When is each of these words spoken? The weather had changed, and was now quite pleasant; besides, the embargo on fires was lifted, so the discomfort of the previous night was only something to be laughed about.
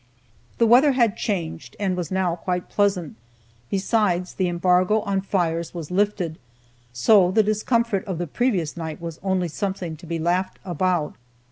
The 0.57 0.65
weather 0.65 0.93
had 0.93 1.15
changed, 1.15 1.75
and 1.79 1.95
was 1.95 2.09
now 2.09 2.35
quite 2.35 2.69
pleasant; 2.69 3.17
besides, 3.69 4.33
the 4.33 4.47
embargo 4.49 5.01
on 5.01 5.21
fires 5.21 5.75
was 5.75 5.91
lifted, 5.91 6.39
so 6.91 7.29
the 7.29 7.43
discomfort 7.43 8.03
of 8.05 8.17
the 8.17 8.25
previous 8.25 8.75
night 8.75 8.99
was 8.99 9.19
only 9.21 9.47
something 9.47 9.95
to 9.97 10.07
be 10.07 10.17
laughed 10.17 10.57
about. 10.65 11.13